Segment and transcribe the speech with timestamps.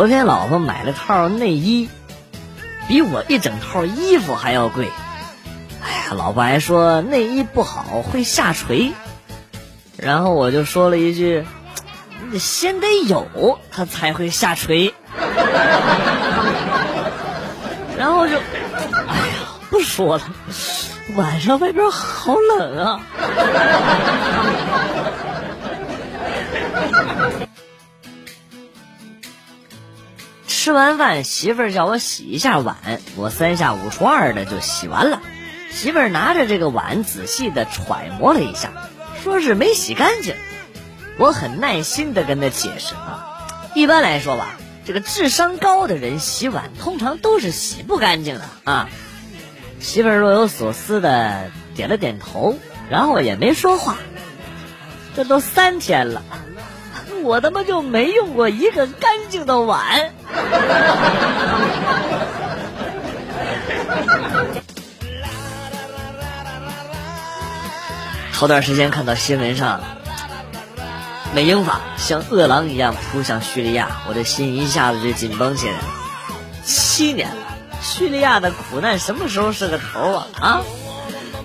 [0.00, 1.90] 昨天老婆买了套内衣，
[2.88, 4.90] 比我一整套衣服还要贵。
[5.82, 8.94] 哎呀，老婆还说内衣不好会下垂，
[9.98, 11.44] 然后我就说了一句
[12.32, 14.94] ：“你先得有它才会下垂。
[17.98, 19.34] ”然后就，哎呀，
[19.68, 20.22] 不说了，
[21.14, 23.02] 晚上外边好冷啊。
[30.70, 32.76] 吃完饭，媳妇儿叫我洗一下碗，
[33.16, 35.20] 我三下五除二的就洗完了。
[35.68, 38.70] 媳妇儿拿着这个碗仔细的揣摩了一下，
[39.20, 40.36] 说是没洗干净。
[41.18, 48.88] 我很耐心的跟她解释啊，一般来说吧，这个智商高的人洗碗通常都是洗不干净的啊。
[49.80, 52.56] 媳妇儿若有所思的点了点头，
[52.88, 53.96] 然后也没说话。
[55.16, 56.22] 这都三天了。
[57.24, 60.12] 我他妈就没用过一个干净的碗。
[68.32, 69.80] 头段时间看到新闻上，
[71.34, 75.74] 美英法像饿狼一样扑向叙利亚，我的心一下子就紧绷起来。
[76.64, 77.36] 七年了，
[77.82, 80.26] 叙利亚的苦难什么时候是个头啊？
[80.40, 80.62] 啊！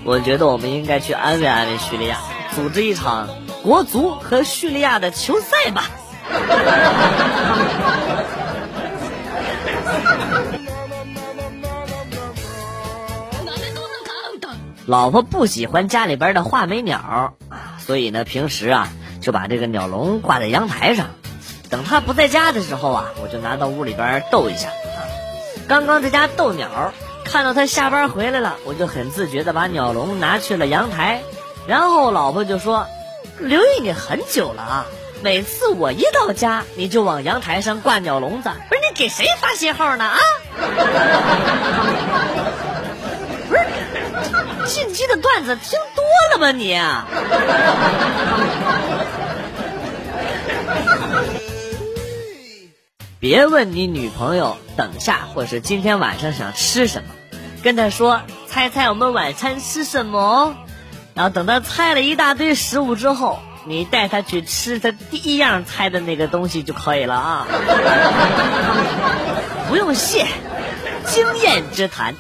[0.06, 2.18] 我觉得我们应该去安慰安慰叙利亚，
[2.56, 3.28] 组织一场。
[3.64, 5.86] 国足和叙利亚的球赛吧。
[14.88, 17.34] 老婆不喜欢家里边的画眉鸟啊，
[17.80, 18.90] 所以呢，平时啊
[19.22, 21.08] 就把这个鸟笼挂在阳台上。
[21.70, 25.02] 等他不在家的时候啊，我就拿到屋里边逗一下啊。
[25.68, 26.94] 刚刚在家逗鸟，
[27.24, 31.22] 看到他下班回来了，我就很自觉的把鸟笼拿去了阳台，
[31.68, 32.88] 然后老婆就说。
[33.38, 34.86] 留意你很久了啊！
[35.22, 40.18] 每次我一到家，你就往阳台上挂鸟笼子，不是你给谁发信号呢啊？
[43.50, 43.68] 不是，
[44.66, 46.78] 进击的段子听多了吧你？
[53.20, 57.10] 别问你女朋友等下或是今天晚上想吃什么，
[57.64, 60.56] 跟她说猜猜我们晚餐吃什么。
[61.16, 67.48] 然后等他猜了一大堆食物之后，你带他去吃他第一样猜的那个东西就可以了啊！
[69.70, 70.26] 不用谢，
[71.06, 72.14] 经验之谈。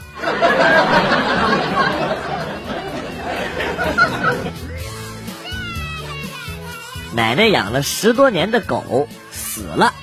[7.15, 9.93] 奶奶养了十多年的狗死了，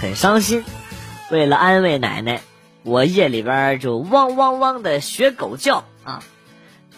[0.00, 0.64] 很伤心。
[1.30, 2.40] 为了安慰奶奶，
[2.82, 6.22] 我夜里边就汪汪汪的学狗叫啊。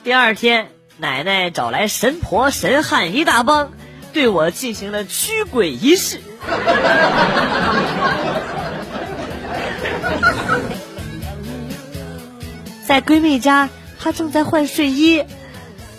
[0.05, 0.71] 第二天。
[1.01, 3.71] 奶奶找来神婆神汉一大帮，
[4.13, 6.21] 对我进行了驱鬼仪式。
[12.85, 13.69] 在闺蜜家，
[14.01, 15.25] 她正在换睡衣，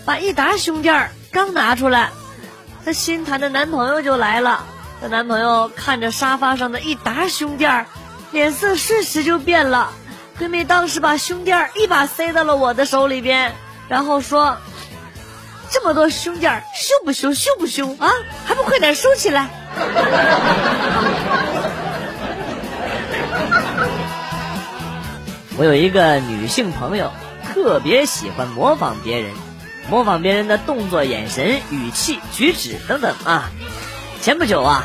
[0.03, 2.09] 把一沓胸垫刚拿出来，
[2.85, 4.65] 她新谈的男朋友就来了。
[5.01, 7.85] 她男朋友看着沙发上的一沓胸垫儿，
[8.31, 9.91] 脸色瞬时就变了。
[10.39, 13.53] 闺蜜当时把胸垫儿一把塞到了我的手里边，
[13.87, 14.57] 然后说。
[15.71, 17.31] 这么多胸垫儿，羞不羞？
[17.31, 18.09] 羞不羞啊？
[18.43, 19.47] 还不快点收起来！
[25.55, 27.11] 我有一个女性朋友，
[27.53, 29.31] 特别喜欢模仿别人，
[29.89, 33.49] 模仿别人的动作、眼神、语气、举止等等啊。
[34.21, 34.83] 前不久啊，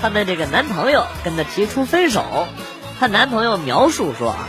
[0.00, 2.46] 她的这个男朋友跟她提出分手，
[2.98, 4.48] 她男朋友描述说啊，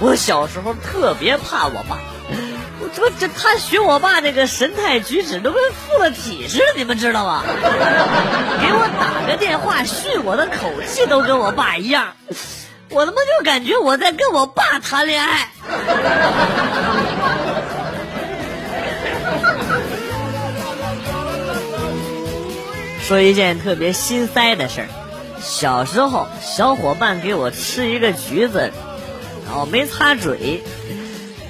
[0.00, 1.98] 我小时候特别怕我爸。
[2.80, 7.42] 我这这他学我爸那个神态举止都跟附了体似的，你们知道吗？
[7.46, 12.14] 给我打个电话训我的口气都跟我爸一样，
[12.90, 15.48] 我他妈就感觉我在跟我爸谈恋爱。
[23.06, 24.88] 说一件特别心塞的事儿，
[25.38, 28.72] 小时候小伙伴给我吃一个橘子，
[29.46, 30.62] 然后没擦嘴。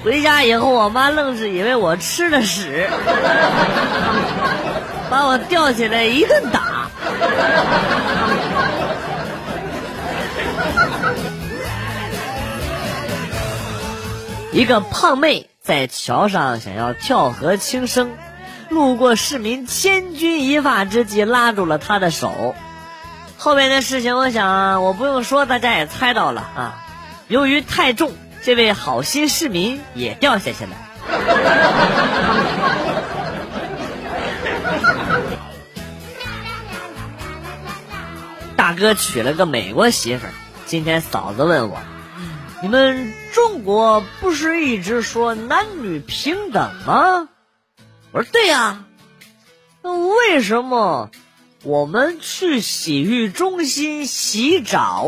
[0.03, 2.89] 回家以后，我妈愣是以为我吃了屎，
[5.09, 6.89] 把我吊起来一顿打。
[14.51, 18.11] 一个胖妹在桥上想要跳河轻生，
[18.69, 22.55] 路过市民千钧一发之际拉住了他的手。
[23.37, 26.83] 后面的事情，我想我不用说，大家也猜到了啊。
[27.27, 28.13] 由于太重。
[28.43, 30.77] 这位好心市民也掉下去了。
[38.55, 40.33] 大哥娶了个美国媳妇儿，
[40.67, 41.79] 今天嫂子问我，
[42.61, 47.27] 你们中国不是一直说男女平等吗？
[48.15, 48.85] 我说对呀，
[49.81, 51.09] 那为什么
[51.63, 55.05] 我们去洗浴中心洗澡，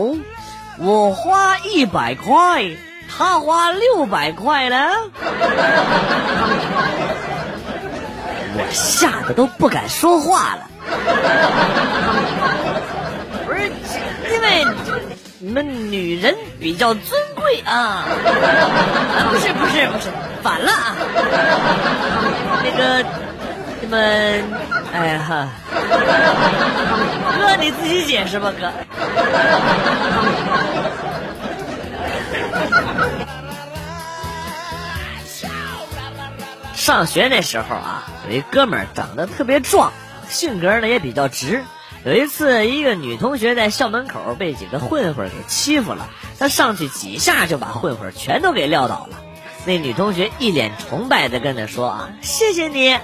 [0.77, 2.65] 我花一百块，
[3.07, 4.89] 他花六百块呢？
[8.59, 10.67] 我吓得都不敢说话了。
[13.45, 13.71] 不是，
[14.33, 14.65] 因为
[15.39, 18.03] 你们女人比较尊贵啊。
[19.31, 20.09] 不是不是不是，
[20.43, 20.93] 反了啊。
[22.69, 23.03] 那个，
[23.81, 24.43] 你们，
[24.93, 25.49] 哎呀，
[27.39, 28.69] 哥你自己解释吧，哥。
[36.75, 39.91] 上学那时候啊，有一哥们儿长得特别壮，
[40.29, 41.63] 性格呢也比较直。
[42.05, 46.07] 有一次，一个女同学在校门口被几个混混给欺负了，
[46.39, 49.17] 他上去几下就把混混全都给撂倒了。
[49.67, 52.97] 那女同学一脸崇拜的跟他说：“啊，谢谢你。”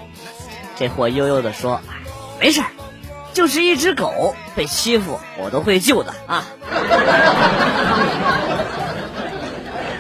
[0.80, 1.82] 这货悠悠的说
[2.40, 2.68] ：“没事儿，
[3.34, 6.46] 就是一只狗被欺负，我都会救的啊。”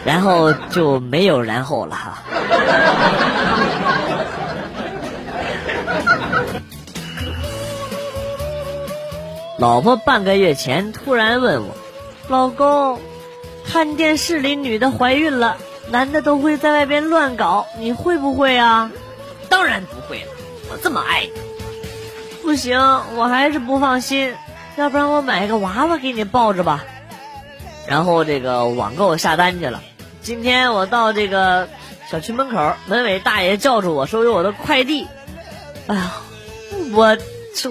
[0.06, 2.24] 然后就没有然后了哈。
[9.58, 11.76] 老婆半个月前突然问我
[12.30, 13.02] ：“老公，
[13.66, 15.58] 看电视里女的怀孕了，
[15.94, 18.90] 男的都会在外边乱搞，你会不会啊
[19.48, 20.32] ？”“当然不会了，
[20.72, 21.32] 我这么爱你。
[22.42, 22.80] ”“不行，
[23.16, 24.34] 我还是不放心，
[24.76, 26.84] 要不然我买个娃娃给你抱着吧。”
[27.86, 29.84] 然后这个网购下单去了。
[30.24, 31.70] 今天我到这个
[32.10, 35.08] 小区门口，门卫大爷叫住我收有我的快递。
[35.86, 36.12] 哎呀，
[36.96, 37.16] 我。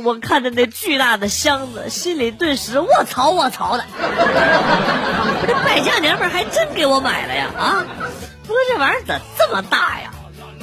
[0.05, 3.85] 我看着那巨大的箱子，心里顿时卧槽卧槽的。
[5.47, 7.85] 这败家娘们还真给我买了呀啊！
[8.47, 10.13] 不过这玩意儿咋这么大呀？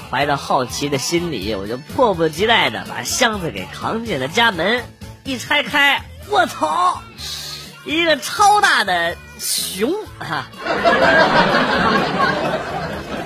[0.10, 4.84] 怀着好奇的心理，我就迫不及待的把箱子给扛进了家门。
[5.24, 7.02] 一拆开，我操，
[7.86, 10.48] 一个超大的熊哈，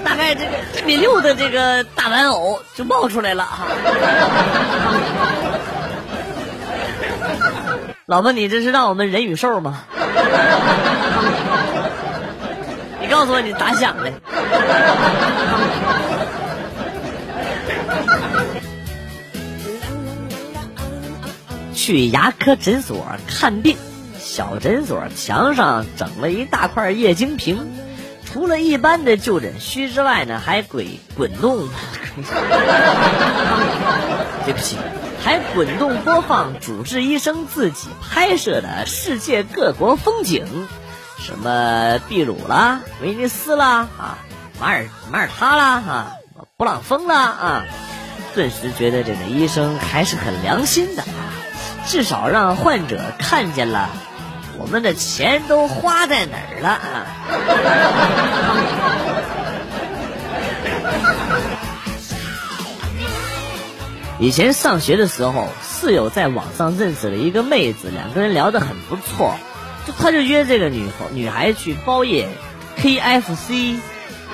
[0.04, 3.66] 大概这个一米六的这个大玩偶就冒出来了哈。
[8.06, 9.86] 老婆，你这是让我们人与兽吗？
[13.00, 14.12] 你告诉我你咋想的？
[21.74, 23.78] 去牙科诊所看病，
[24.20, 27.72] 小诊所墙上整了一大块液晶屏，
[28.26, 30.86] 除了一般的就诊须之外呢，还滚
[31.16, 31.60] 滚动。
[34.46, 34.76] 对不起。
[35.24, 40.68] 还滚动播放主治医生自己拍摄的世界各国风景，
[41.18, 44.18] 什么秘鲁啦、威尼斯啦啊、
[44.60, 46.12] 马尔马尔他啦啊、
[46.58, 47.66] 布朗峰啦啊，
[48.36, 51.04] 顿时觉得这个医生还是很良心的，
[51.86, 53.90] 至少让患者看见了
[54.58, 57.08] 我们的钱都花在哪儿了啊。
[64.20, 69.36] 以前上学的时候，室友在网上认识了一个妹子，两个人聊得很不错，
[69.86, 72.30] 就他就约这个女女孩去包夜
[72.78, 73.78] KFC。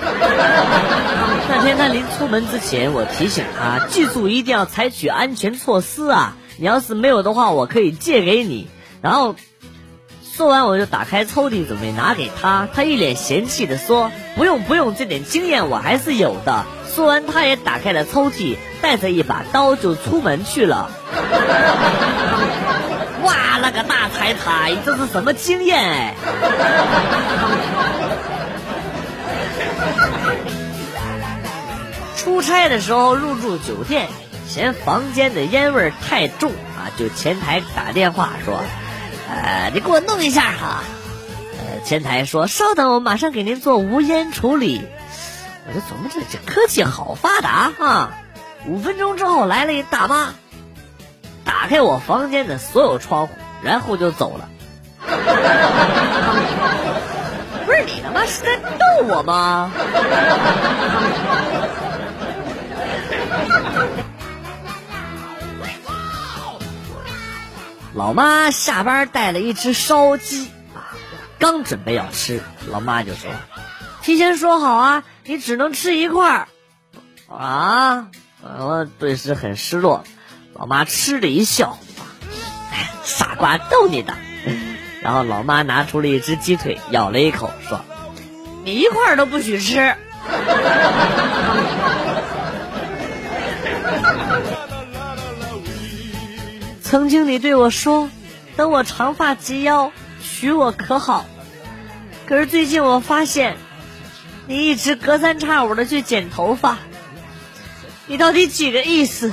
[0.00, 6.36] 那天他临出门之前，我提醒他，记住一定要采取安全措施啊！
[6.56, 8.68] 你要是没有的话，我可以借给你。
[9.02, 9.34] 然后
[10.40, 20.90] 说完，我就打开抽屉准备拿给他，他一脸嫌弃的说：“不用不用，这点经验我还是有的。”说完，他也打开了抽屉，带着一把刀就出门去了。
[23.22, 26.14] 哇，那个大财财，这是什么经验哎？
[32.16, 34.08] 出差的时候入住酒店，
[34.48, 38.62] 嫌房间的烟味太重啊，就前台打电话说
[39.30, 40.82] ：“呃，你给我弄一下哈。”
[41.56, 44.82] 呃，前台说：“稍等，我马上给您做无烟处理。”
[45.68, 48.10] 我就琢磨这这科技好发达啊！
[48.66, 50.34] 五分钟之后来了一大妈，
[51.44, 54.48] 打开我房间的所有窗户，然后就走了。
[57.66, 59.70] 不是你他妈是在逗我吗？
[67.94, 70.94] 老妈下班带了一只烧鸡啊，
[71.38, 73.30] 刚准备要吃，老妈就说
[74.02, 76.48] ：“提前说好啊。”你只能吃一块儿，
[77.28, 78.08] 啊！
[78.42, 80.02] 我顿时很失落。
[80.54, 81.78] 老妈吃的一笑：“，
[83.04, 84.14] 傻瓜，逗你的。
[85.02, 87.80] 然后老妈拿出了一只鸡腿，咬了一口，说
[88.64, 89.94] ：“你一块都不许吃。”
[96.90, 98.10] 曾经你对我说
[98.58, 101.24] ：“等我长发及腰，娶我可好？”
[102.26, 103.56] 可是最近我发现，
[104.48, 106.78] 你一直隔三差五的去剪头发，
[108.08, 109.32] 你到底几个意思？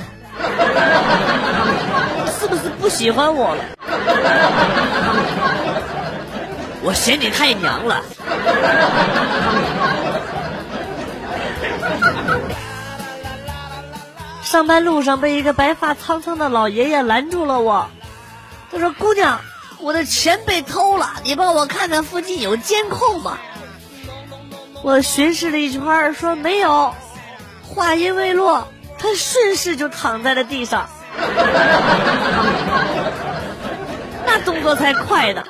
[2.38, 3.64] 是不是不喜欢我了？
[6.84, 8.04] 我嫌你太娘了。
[14.48, 17.90] 上班路上被一个白发苍苍的老爷爷拦住了我，
[18.72, 19.38] 他说：“姑娘，
[19.78, 23.36] 我的钱被偷了，你帮我看看附近有监控吗？”
[24.82, 26.94] 我巡视了一圈，说没有。
[27.62, 28.66] 话音未落，
[28.98, 30.88] 他顺势就躺在了地上，
[34.24, 35.44] 那动作才快呢。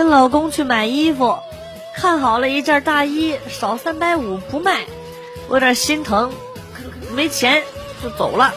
[0.00, 1.38] 跟老公去买衣服，
[1.94, 4.86] 看好了一件大衣，少三百五不卖，
[5.46, 6.32] 我有点心疼，
[7.14, 7.62] 没钱
[8.02, 8.54] 就走了。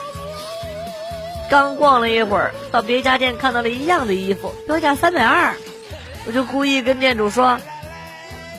[1.50, 5.54] 刚逛了一会儿，到别家店看到了一样的衣服，标价三百二，
[6.26, 7.60] 我就故意跟店主说：“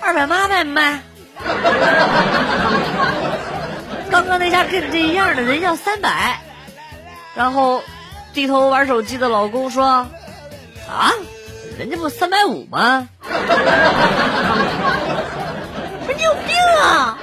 [0.03, 1.00] 二百八卖不卖？”
[4.12, 6.38] 刚刚那家跟你这一样的人要三百，
[7.35, 7.83] 然后
[8.35, 10.07] 低头玩手机的老公说
[10.87, 11.11] ：“啊？”
[11.78, 13.09] 人家不三百五吗？
[16.07, 17.19] 不是你有病啊！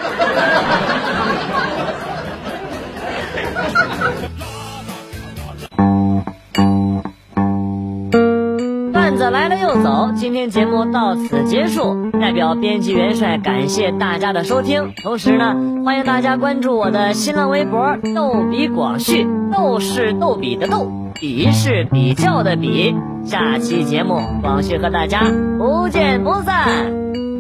[8.92, 12.12] 段子来了又走，今天节目到此结束。
[12.20, 15.56] 代表编辑元帅感谢大家的收听，同时呢，
[15.86, 22.96] 欢迎大家关注我的新浪微博“逗比广旭”，逗是逗比的逗，比是比较的比。
[23.24, 25.22] 下期节目，广旭和大家
[25.60, 26.92] 不见不散。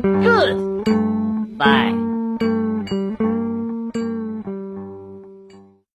[0.03, 2.10] Good，bye。